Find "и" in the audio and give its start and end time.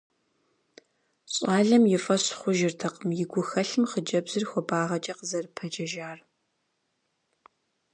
1.95-1.97, 3.23-3.25